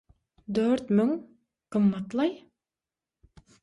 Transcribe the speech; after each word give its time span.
–Dört 0.59 0.89
müň?! 0.97 1.13
Gymmat-laý. 1.77 2.31